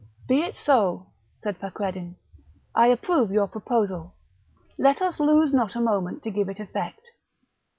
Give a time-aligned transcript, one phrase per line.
[0.27, 1.11] "Be it so!"
[1.43, 2.15] said Fakreddin.
[2.73, 4.15] "I approve your proposal;
[4.79, 7.01] let us lose not a moment to give it effect."